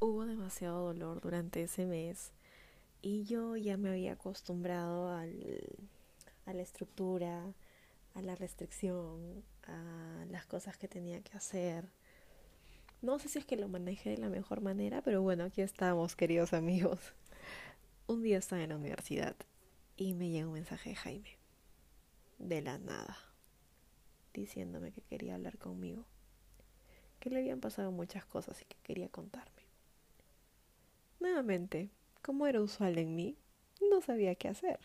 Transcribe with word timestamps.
hubo 0.00 0.24
demasiado 0.24 0.86
dolor 0.86 1.20
durante 1.20 1.62
ese 1.62 1.84
mes 1.84 2.32
y 3.02 3.24
yo 3.24 3.56
ya 3.56 3.76
me 3.76 3.90
había 3.90 4.14
acostumbrado 4.14 5.10
al, 5.10 5.62
a 6.46 6.54
la 6.54 6.62
estructura, 6.62 7.52
a 8.14 8.22
la 8.22 8.34
restricción, 8.34 9.44
a 9.66 10.24
las 10.30 10.46
cosas 10.46 10.76
que 10.78 10.88
tenía 10.88 11.20
que 11.20 11.36
hacer. 11.36 11.84
No 13.02 13.18
sé 13.18 13.28
si 13.28 13.38
es 13.38 13.44
que 13.44 13.56
lo 13.56 13.68
manejé 13.68 14.10
de 14.10 14.18
la 14.18 14.28
mejor 14.28 14.62
manera, 14.62 15.02
pero 15.02 15.22
bueno, 15.22 15.44
aquí 15.44 15.60
estamos, 15.60 16.16
queridos 16.16 16.52
amigos. 16.54 16.98
Un 18.06 18.22
día 18.22 18.38
estaba 18.38 18.62
en 18.62 18.70
la 18.70 18.76
universidad 18.76 19.36
y 19.96 20.14
me 20.14 20.30
llega 20.30 20.46
un 20.46 20.54
mensaje 20.54 20.90
de 20.90 20.96
Jaime, 20.96 21.38
de 22.38 22.62
la 22.62 22.78
nada, 22.78 23.16
diciéndome 24.34 24.92
que 24.92 25.02
quería 25.02 25.34
hablar 25.34 25.58
conmigo, 25.58 26.04
que 27.20 27.30
le 27.30 27.38
habían 27.38 27.60
pasado 27.60 27.92
muchas 27.92 28.24
cosas 28.24 28.60
y 28.62 28.64
que 28.64 28.76
quería 28.82 29.08
contarme. 29.08 29.69
Nuevamente, 31.20 31.90
como 32.22 32.46
era 32.46 32.60
usual 32.60 32.98
en 32.98 33.14
mí, 33.14 33.36
no 33.90 34.00
sabía 34.00 34.34
qué 34.34 34.48
hacer. 34.48 34.80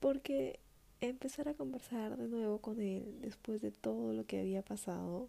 Porque 0.00 0.58
empezar 1.00 1.48
a 1.48 1.54
conversar 1.54 2.16
de 2.16 2.28
nuevo 2.28 2.58
con 2.58 2.80
él 2.80 3.18
después 3.20 3.60
de 3.60 3.70
todo 3.70 4.12
lo 4.12 4.24
que 4.26 4.40
había 4.40 4.62
pasado, 4.62 5.28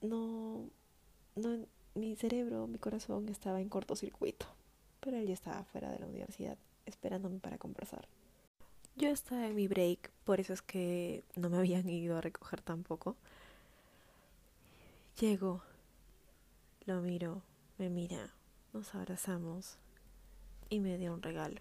no, 0.00 0.70
no, 1.34 1.66
mi 1.94 2.14
cerebro, 2.16 2.66
mi 2.66 2.78
corazón 2.78 3.28
estaba 3.28 3.60
en 3.60 3.68
cortocircuito, 3.68 4.46
pero 5.00 5.16
él 5.16 5.26
ya 5.26 5.34
estaba 5.34 5.64
fuera 5.64 5.90
de 5.90 5.98
la 5.98 6.06
universidad 6.06 6.56
esperándome 6.86 7.38
para 7.40 7.58
conversar. 7.58 8.06
Yo 8.96 9.08
estaba 9.10 9.46
en 9.46 9.54
mi 9.54 9.68
break, 9.68 10.10
por 10.24 10.40
eso 10.40 10.52
es 10.52 10.62
que 10.62 11.22
no 11.36 11.50
me 11.50 11.58
habían 11.58 11.88
ido 11.88 12.16
a 12.16 12.20
recoger 12.20 12.62
tampoco. 12.62 13.16
Llego, 15.20 15.62
lo 16.86 17.00
miro, 17.00 17.42
me 17.78 17.90
mira, 17.90 18.34
nos 18.72 18.92
abrazamos 18.96 19.78
y 20.68 20.80
me 20.80 20.98
dio 20.98 21.14
un 21.14 21.22
regalo. 21.22 21.60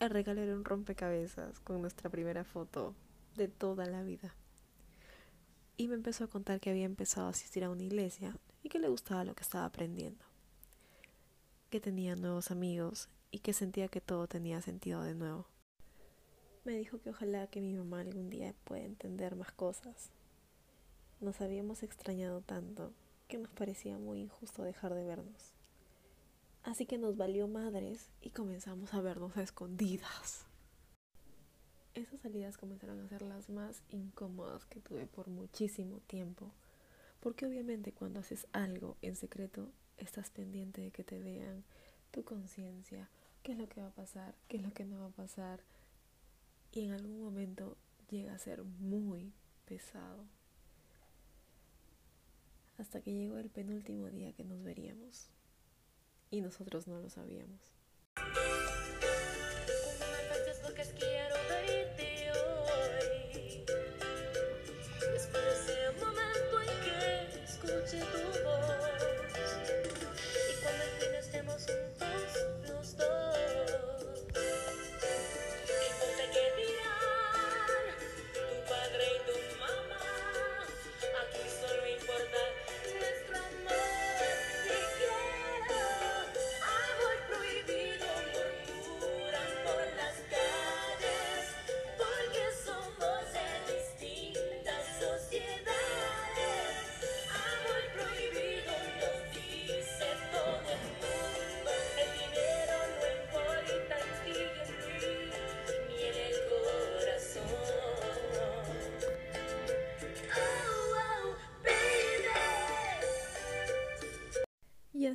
El 0.00 0.10
regalo 0.10 0.42
era 0.42 0.54
un 0.54 0.66
rompecabezas 0.66 1.60
con 1.60 1.80
nuestra 1.80 2.10
primera 2.10 2.44
foto 2.44 2.94
de 3.36 3.48
toda 3.48 3.86
la 3.86 4.02
vida. 4.02 4.34
Y 5.78 5.88
me 5.88 5.94
empezó 5.94 6.24
a 6.24 6.28
contar 6.28 6.60
que 6.60 6.68
había 6.68 6.84
empezado 6.84 7.26
a 7.26 7.30
asistir 7.30 7.64
a 7.64 7.70
una 7.70 7.84
iglesia 7.84 8.36
y 8.62 8.68
que 8.68 8.78
le 8.78 8.88
gustaba 8.88 9.24
lo 9.24 9.34
que 9.34 9.42
estaba 9.42 9.64
aprendiendo. 9.64 10.24
Que 11.70 11.80
tenía 11.80 12.14
nuevos 12.14 12.50
amigos 12.50 13.08
y 13.30 13.38
que 13.38 13.54
sentía 13.54 13.88
que 13.88 14.02
todo 14.02 14.28
tenía 14.28 14.60
sentido 14.60 15.02
de 15.02 15.14
nuevo. 15.14 15.46
Me 16.64 16.76
dijo 16.76 17.00
que 17.00 17.10
ojalá 17.10 17.46
que 17.46 17.62
mi 17.62 17.72
mamá 17.72 18.00
algún 18.00 18.28
día 18.28 18.54
pueda 18.64 18.84
entender 18.84 19.36
más 19.36 19.52
cosas. 19.52 20.10
Nos 21.20 21.40
habíamos 21.40 21.82
extrañado 21.82 22.42
tanto 22.42 22.92
que 23.34 23.40
nos 23.40 23.50
parecía 23.50 23.98
muy 23.98 24.20
injusto 24.20 24.62
dejar 24.62 24.94
de 24.94 25.02
vernos. 25.02 25.54
Así 26.62 26.86
que 26.86 26.98
nos 26.98 27.16
valió 27.16 27.48
madres 27.48 28.12
y 28.20 28.30
comenzamos 28.30 28.94
a 28.94 29.00
vernos 29.00 29.36
a 29.36 29.42
escondidas. 29.42 30.46
Esas 31.94 32.20
salidas 32.20 32.56
comenzaron 32.56 33.00
a 33.00 33.08
ser 33.08 33.22
las 33.22 33.50
más 33.50 33.82
incómodas 33.88 34.64
que 34.66 34.78
tuve 34.78 35.08
por 35.08 35.26
muchísimo 35.26 35.98
tiempo, 36.06 36.52
porque 37.18 37.44
obviamente 37.44 37.90
cuando 37.90 38.20
haces 38.20 38.46
algo 38.52 38.96
en 39.02 39.16
secreto 39.16 39.68
estás 39.96 40.30
pendiente 40.30 40.82
de 40.82 40.92
que 40.92 41.02
te 41.02 41.18
vean, 41.18 41.64
tu 42.12 42.22
conciencia, 42.22 43.10
qué 43.42 43.50
es 43.50 43.58
lo 43.58 43.68
que 43.68 43.80
va 43.80 43.88
a 43.88 43.94
pasar, 43.94 44.36
qué 44.46 44.58
es 44.58 44.62
lo 44.62 44.72
que 44.72 44.84
no 44.84 45.00
va 45.00 45.06
a 45.06 45.24
pasar, 45.24 45.58
y 46.70 46.84
en 46.84 46.92
algún 46.92 47.20
momento 47.20 47.76
llega 48.08 48.32
a 48.32 48.38
ser 48.38 48.62
muy 48.62 49.32
pesado. 49.64 50.24
Hasta 52.84 53.00
que 53.00 53.14
llegó 53.14 53.38
el 53.38 53.48
penúltimo 53.48 54.10
día 54.10 54.34
que 54.34 54.44
nos 54.44 54.62
veríamos 54.62 55.30
y 56.30 56.42
nosotros 56.42 56.86
no 56.86 57.00
lo 57.00 57.08
sabíamos. 57.08 57.72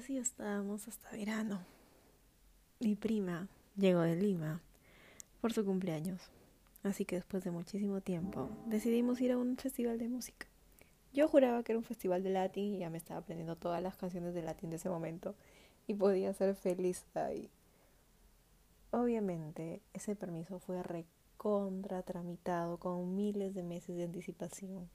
Y 0.09 0.13
así 0.13 0.21
estábamos 0.21 0.87
hasta 0.87 1.11
verano. 1.11 1.59
Mi 2.79 2.95
prima 2.95 3.47
llegó 3.77 4.01
de 4.01 4.15
Lima 4.15 4.59
por 5.39 5.53
su 5.53 5.63
cumpleaños. 5.63 6.31
Así 6.81 7.05
que 7.05 7.17
después 7.17 7.43
de 7.43 7.51
muchísimo 7.51 8.01
tiempo 8.01 8.49
decidimos 8.65 9.21
ir 9.21 9.33
a 9.33 9.37
un 9.37 9.55
festival 9.55 9.99
de 9.99 10.07
música. 10.07 10.47
Yo 11.13 11.27
juraba 11.27 11.61
que 11.61 11.73
era 11.73 11.77
un 11.77 11.85
festival 11.85 12.23
de 12.23 12.31
latín 12.31 12.73
y 12.73 12.79
ya 12.79 12.89
me 12.89 12.97
estaba 12.97 13.19
aprendiendo 13.19 13.55
todas 13.55 13.83
las 13.83 13.97
canciones 13.97 14.33
de 14.33 14.41
latín 14.41 14.71
de 14.71 14.77
ese 14.77 14.89
momento 14.89 15.35
y 15.85 15.93
podía 15.93 16.33
ser 16.33 16.55
feliz 16.55 17.05
ahí. 17.13 17.51
Obviamente 18.89 19.79
ese 19.93 20.15
permiso 20.15 20.57
fue 20.57 20.81
recontra 20.81 22.01
tramitado 22.01 22.77
con 22.77 23.15
miles 23.15 23.53
de 23.53 23.61
meses 23.61 23.95
de 23.95 24.05
anticipación, 24.05 24.89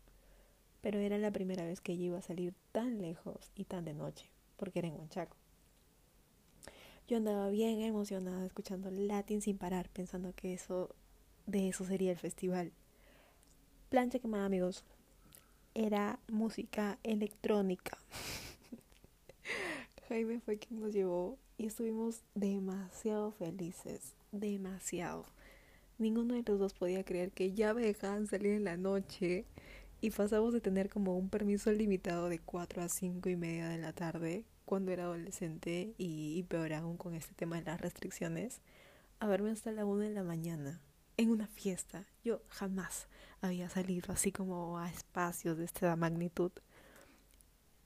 pero 0.80 0.98
era 0.98 1.18
la 1.18 1.30
primera 1.30 1.64
vez 1.64 1.80
que 1.80 1.96
yo 1.96 2.02
iba 2.02 2.18
a 2.18 2.22
salir 2.22 2.52
tan 2.72 3.00
lejos 3.00 3.52
y 3.54 3.62
tan 3.62 3.84
de 3.84 3.94
noche 3.94 4.33
porque 4.56 4.80
era 4.80 4.88
en 4.88 4.94
Huanchaco. 4.94 5.36
Yo 7.06 7.18
andaba 7.18 7.50
bien 7.50 7.80
emocionada 7.82 8.46
escuchando 8.46 8.90
latín 8.90 9.42
sin 9.42 9.58
parar, 9.58 9.90
pensando 9.90 10.32
que 10.34 10.54
eso 10.54 10.94
de 11.46 11.68
eso 11.68 11.84
sería 11.84 12.10
el 12.10 12.18
festival. 12.18 12.72
Plancha 13.90 14.18
quemada, 14.18 14.46
amigos. 14.46 14.84
Era 15.74 16.18
música 16.28 16.98
electrónica. 17.02 17.98
Jaime 20.08 20.40
fue 20.40 20.58
quien 20.58 20.80
nos 20.80 20.92
llevó 20.92 21.38
y 21.58 21.66
estuvimos 21.66 22.22
demasiado 22.34 23.32
felices, 23.32 24.14
demasiado. 24.32 25.26
Ninguno 25.98 26.34
de 26.34 26.42
los 26.46 26.58
dos 26.58 26.74
podía 26.74 27.04
creer 27.04 27.32
que 27.32 27.52
ya 27.52 27.74
me 27.74 27.82
dejaban 27.82 28.26
salir 28.26 28.52
en 28.52 28.64
la 28.64 28.76
noche 28.76 29.44
y 30.04 30.10
pasamos 30.10 30.52
de 30.52 30.60
tener 30.60 30.90
como 30.90 31.16
un 31.16 31.30
permiso 31.30 31.72
limitado 31.72 32.28
de 32.28 32.38
4 32.38 32.82
a 32.82 32.90
5 32.90 33.26
y 33.30 33.36
media 33.36 33.70
de 33.70 33.78
la 33.78 33.94
tarde 33.94 34.44
cuando 34.66 34.92
era 34.92 35.04
adolescente 35.04 35.94
y, 35.96 36.42
peor 36.42 36.74
aún 36.74 36.98
con 36.98 37.14
este 37.14 37.32
tema 37.32 37.56
de 37.56 37.62
las 37.62 37.80
restricciones, 37.80 38.60
a 39.18 39.26
verme 39.28 39.50
hasta 39.50 39.72
la 39.72 39.86
1 39.86 40.02
de 40.02 40.10
la 40.10 40.22
mañana 40.22 40.82
en 41.16 41.30
una 41.30 41.46
fiesta. 41.46 42.04
Yo 42.22 42.42
jamás 42.48 43.08
había 43.40 43.70
salido 43.70 44.12
así 44.12 44.30
como 44.30 44.78
a 44.78 44.90
espacios 44.90 45.56
de 45.56 45.64
esta 45.64 45.96
magnitud 45.96 46.52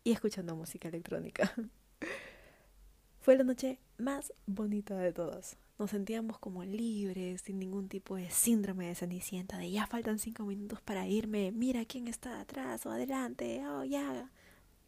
y 0.03 0.11
escuchando 0.11 0.57
música 0.57 0.89
electrónica. 0.89 1.54
Fue 3.21 3.37
la 3.37 3.45
noche 3.45 3.78
más 3.97 4.33
bonita 4.45 4.97
de 4.97 5.13
todas. 5.13 5.57
Nos 5.78 5.91
sentíamos 5.91 6.41
como 6.41 6.65
libres, 6.65 7.42
sin 7.42 7.60
ningún 7.60 7.89
tipo 7.89 8.16
de 8.16 8.30
síndrome 8.30 8.89
de 8.89 8.97
cenicienta, 8.97 9.59
de 9.59 9.71
ya 9.71 9.86
faltan 9.86 10.19
cinco 10.19 10.45
minutos 10.45 10.80
para 10.80 11.07
irme, 11.07 11.53
mira 11.53 11.84
quién 11.84 12.09
está 12.09 12.41
atrás 12.41 12.84
o 12.84 12.91
adelante, 12.91 13.65
oh 13.65 13.84
ya, 13.84 14.28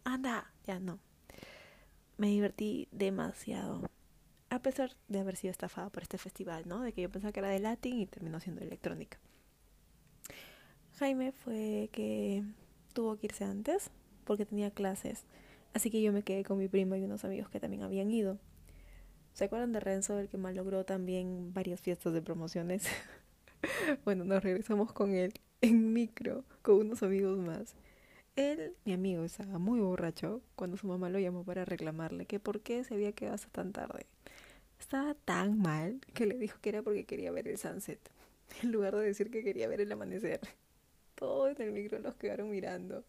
anda, 0.02 0.52
ya 0.66 0.80
no. 0.80 0.98
Me 2.18 2.26
divertí 2.26 2.88
demasiado, 2.90 3.88
a 4.50 4.58
pesar 4.62 4.96
de 5.06 5.20
haber 5.20 5.36
sido 5.36 5.52
estafada 5.52 5.90
por 5.90 6.02
este 6.02 6.18
festival, 6.18 6.64
¿no? 6.66 6.80
De 6.80 6.92
que 6.92 7.02
yo 7.02 7.10
pensaba 7.10 7.32
que 7.32 7.38
era 7.38 7.50
de 7.50 7.60
latín 7.60 8.00
y 8.00 8.06
terminó 8.06 8.40
siendo 8.40 8.60
electrónica. 8.60 9.18
Jaime 10.98 11.30
fue 11.30 11.88
que 11.92 12.42
tuvo 12.94 13.16
que 13.16 13.28
irse 13.28 13.44
antes 13.44 13.92
porque 14.24 14.44
tenía 14.44 14.72
clases, 14.72 15.24
así 15.72 15.88
que 15.88 16.02
yo 16.02 16.12
me 16.12 16.24
quedé 16.24 16.42
con 16.44 16.58
mi 16.58 16.66
primo 16.66 16.96
y 16.96 17.04
unos 17.04 17.24
amigos 17.24 17.48
que 17.48 17.60
también 17.60 17.84
habían 17.84 18.10
ido. 18.10 18.38
¿Se 19.34 19.44
acuerdan 19.44 19.72
de 19.72 19.80
Renzo, 19.80 20.18
el 20.18 20.28
que 20.28 20.36
malogró 20.36 20.84
también 20.84 21.52
varias 21.54 21.80
fiestas 21.80 22.12
de 22.12 22.22
promociones? 22.22 22.84
bueno, 24.04 24.24
nos 24.24 24.42
regresamos 24.42 24.92
con 24.92 25.14
él 25.14 25.32
en 25.60 25.92
micro, 25.92 26.44
con 26.62 26.76
unos 26.76 27.02
amigos 27.02 27.38
más. 27.38 27.74
Él, 28.36 28.74
mi 28.84 28.92
amigo, 28.92 29.24
estaba 29.24 29.58
muy 29.58 29.80
borracho 29.80 30.40
cuando 30.56 30.76
su 30.76 30.86
mamá 30.86 31.10
lo 31.10 31.18
llamó 31.18 31.44
para 31.44 31.64
reclamarle 31.64 32.26
que 32.26 32.40
por 32.40 32.60
qué 32.60 32.84
se 32.84 32.94
había 32.94 33.12
quedado 33.12 33.34
hasta 33.34 33.48
tan 33.48 33.72
tarde. 33.72 34.06
Estaba 34.78 35.14
tan 35.14 35.60
mal 35.60 36.00
que 36.14 36.26
le 36.26 36.36
dijo 36.36 36.58
que 36.60 36.70
era 36.70 36.82
porque 36.82 37.04
quería 37.04 37.30
ver 37.32 37.48
el 37.48 37.58
sunset, 37.58 37.98
en 38.62 38.72
lugar 38.72 38.96
de 38.96 39.04
decir 39.04 39.30
que 39.30 39.42
quería 39.42 39.68
ver 39.68 39.80
el 39.80 39.92
amanecer. 39.92 40.40
Todos 41.14 41.58
en 41.58 41.66
el 41.66 41.72
micro 41.72 41.98
los 41.98 42.14
quedaron 42.14 42.50
mirando 42.50 43.04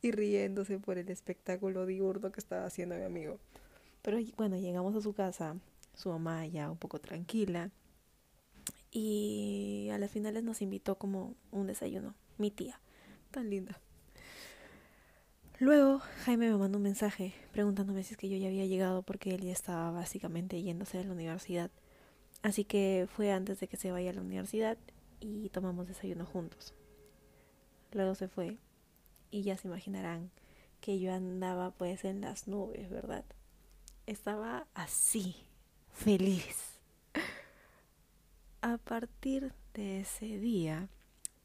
y 0.00 0.12
riéndose 0.12 0.78
por 0.78 0.98
el 0.98 1.08
espectáculo 1.08 1.86
diurno 1.86 2.30
que 2.30 2.40
estaba 2.40 2.66
haciendo 2.66 2.96
mi 2.96 3.02
amigo. 3.02 3.38
Pero 4.08 4.20
bueno, 4.38 4.56
llegamos 4.56 4.96
a 4.96 5.02
su 5.02 5.12
casa, 5.12 5.58
su 5.92 6.08
mamá 6.08 6.46
ya 6.46 6.70
un 6.70 6.78
poco 6.78 6.98
tranquila, 6.98 7.70
y 8.90 9.90
a 9.92 9.98
las 9.98 10.10
finales 10.10 10.42
nos 10.42 10.62
invitó 10.62 10.96
como 10.96 11.34
un 11.52 11.66
desayuno, 11.66 12.14
mi 12.38 12.50
tía, 12.50 12.80
tan 13.30 13.50
linda. 13.50 13.78
Luego 15.58 15.98
Jaime 16.24 16.48
me 16.48 16.56
mandó 16.56 16.78
un 16.78 16.84
mensaje 16.84 17.34
preguntándome 17.52 18.02
si 18.02 18.14
es 18.14 18.16
que 18.16 18.30
yo 18.30 18.38
ya 18.38 18.48
había 18.48 18.64
llegado 18.64 19.02
porque 19.02 19.34
él 19.34 19.42
ya 19.42 19.52
estaba 19.52 19.90
básicamente 19.90 20.62
yéndose 20.62 20.98
a 20.98 21.04
la 21.04 21.12
universidad. 21.12 21.70
Así 22.40 22.64
que 22.64 23.08
fue 23.14 23.30
antes 23.30 23.60
de 23.60 23.68
que 23.68 23.76
se 23.76 23.92
vaya 23.92 24.08
a 24.08 24.14
la 24.14 24.22
universidad 24.22 24.78
y 25.20 25.50
tomamos 25.50 25.86
desayuno 25.86 26.24
juntos. 26.24 26.72
Luego 27.92 28.14
se 28.14 28.28
fue 28.28 28.56
y 29.30 29.42
ya 29.42 29.58
se 29.58 29.68
imaginarán 29.68 30.30
que 30.80 30.98
yo 30.98 31.12
andaba 31.12 31.72
pues 31.72 32.06
en 32.06 32.22
las 32.22 32.48
nubes, 32.48 32.88
¿verdad? 32.88 33.26
Estaba 34.08 34.66
así, 34.72 35.36
feliz. 35.92 36.80
A 38.62 38.78
partir 38.78 39.52
de 39.74 40.00
ese 40.00 40.38
día, 40.38 40.88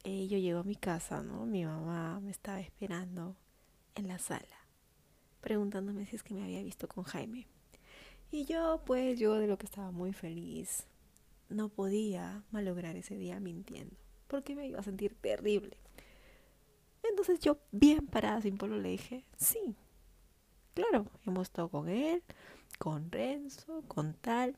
eh, 0.02 0.26
yo 0.28 0.38
llego 0.38 0.60
a 0.60 0.64
mi 0.64 0.74
casa, 0.74 1.22
¿no? 1.22 1.44
Mi 1.44 1.66
mamá 1.66 2.20
me 2.20 2.30
estaba 2.30 2.60
esperando 2.60 3.36
en 3.94 4.08
la 4.08 4.18
sala, 4.18 4.66
preguntándome 5.42 6.06
si 6.06 6.16
es 6.16 6.22
que 6.22 6.32
me 6.32 6.42
había 6.42 6.62
visto 6.62 6.88
con 6.88 7.04
Jaime. 7.04 7.46
Y 8.30 8.46
yo, 8.46 8.80
pues, 8.86 9.18
yo 9.18 9.34
de 9.34 9.46
lo 9.46 9.58
que 9.58 9.66
estaba 9.66 9.90
muy 9.90 10.14
feliz, 10.14 10.86
no 11.50 11.68
podía 11.68 12.44
malograr 12.50 12.96
ese 12.96 13.18
día 13.18 13.40
mintiendo, 13.40 13.94
porque 14.26 14.56
me 14.56 14.66
iba 14.66 14.80
a 14.80 14.84
sentir 14.84 15.14
terrible. 15.20 15.76
Entonces 17.02 17.40
yo, 17.40 17.58
bien 17.72 18.06
parada 18.06 18.40
sin 18.40 18.56
polo, 18.56 18.78
le 18.78 18.88
dije, 18.88 19.26
sí, 19.36 19.76
claro, 20.74 21.06
hemos 21.26 21.48
estado 21.48 21.68
con 21.68 21.88
él, 21.88 22.22
con 22.78 23.10
Renzo, 23.10 23.82
con 23.88 24.14
tal, 24.14 24.56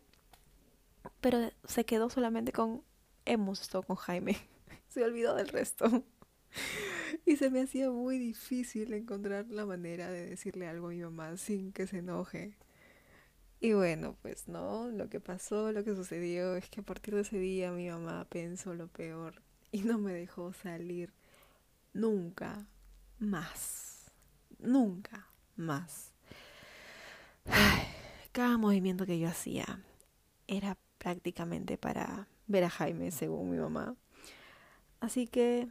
pero 1.21 1.51
se 1.65 1.85
quedó 1.85 2.11
solamente 2.11 2.53
con 2.53 2.83
hemos 3.27 3.61
estado 3.61 3.83
con 3.83 3.97
Jaime. 3.97 4.37
Se 4.89 5.05
olvidó 5.05 5.35
del 5.35 5.49
resto. 5.49 6.05
Y 7.25 7.37
se 7.37 7.51
me 7.51 7.63
hacía 7.63 7.91
muy 7.91 8.19
difícil 8.19 8.93
encontrar 8.93 9.47
la 9.49 9.65
manera 9.65 10.11
de 10.11 10.27
decirle 10.27 10.67
algo 10.67 10.89
a 10.89 10.91
mi 10.91 11.01
mamá 11.01 11.37
sin 11.37 11.73
que 11.73 11.87
se 11.87 11.99
enoje. 11.99 12.57
Y 13.61 13.73
bueno, 13.75 14.17
pues 14.23 14.49
no, 14.49 14.89
lo 14.91 15.09
que 15.09 15.21
pasó, 15.21 15.71
lo 15.73 15.85
que 15.85 15.95
sucedió 15.95 16.57
es 16.57 16.69
que 16.69 16.81
a 16.81 16.85
partir 16.85 17.15
de 17.15 17.23
ese 17.23 17.39
día 17.39 17.73
mi 17.73 17.89
mamá 17.89 18.27
pensó 18.29 18.75
lo 18.75 18.89
peor 18.89 19.43
y 19.71 19.83
no 19.83 19.99
me 19.99 20.13
dejó 20.13 20.53
salir 20.53 21.13
nunca 21.93 22.67
más. 23.19 24.11
Nunca 24.59 25.27
más. 25.57 26.13
cada 28.33 28.59
movimiento 28.59 29.07
que 29.07 29.19
yo 29.19 29.29
hacía 29.29 29.81
era 30.47 30.77
prácticamente 30.99 31.79
para 31.79 32.29
ver 32.47 32.65
a 32.65 32.71
Jaime, 32.71 33.11
según 33.11 33.51
mi 33.51 33.59
mamá. 33.59 33.97
Así 35.01 35.27
que 35.27 35.69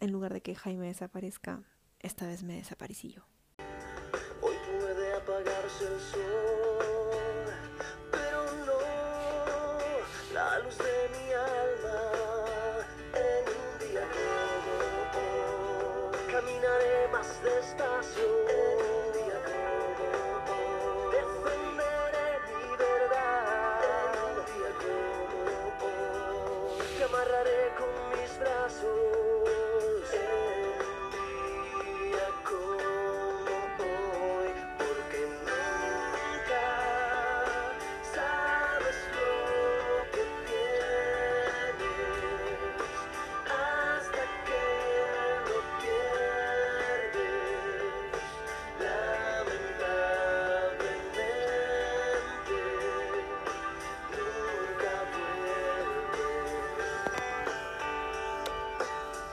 en 0.00 0.12
lugar 0.12 0.32
de 0.32 0.40
que 0.40 0.54
Jaime 0.54 0.86
desaparezca, 0.86 1.62
esta 2.00 2.26
vez 2.26 2.42
me 2.42 2.54
desaparecí 2.54 3.12
yo. 3.12 3.22
Hoy 4.40 4.54
puede 4.80 5.14
apagarse 5.14 5.84
el 5.84 6.00
sol, 6.00 7.46
pero 8.10 8.44
no 8.66 8.72
la 10.34 10.58
luz 10.58 10.78
de 10.78 11.08
mi 11.10 11.32
alma 11.32 11.61